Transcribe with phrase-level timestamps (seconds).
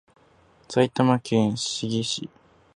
[0.67, 2.27] 埼玉県志木市